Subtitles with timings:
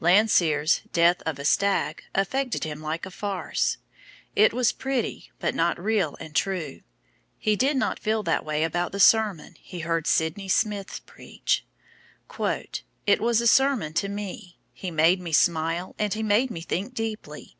[0.00, 3.78] Landseer's "Death of a Stag" affected him like a farce.
[4.36, 6.82] It was pretty, but not real and true.
[7.40, 11.66] He did not feel that way about the sermon he heard Sydney Smith preach:
[12.38, 14.60] "It was a sermon to me.
[14.72, 17.56] He made me smile and he made me think deeply.